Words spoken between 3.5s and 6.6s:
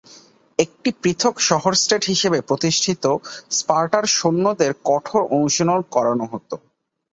স্পার্টার সৈন্যদের কঠোর অনুশীলন করানো হত।